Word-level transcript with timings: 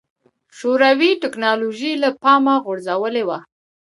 شوروي 0.57 1.11
ټکنالوژي 1.23 1.91
له 2.03 2.09
پامه 2.21 2.55
غورځولې 2.65 3.23
وه. 3.27 3.39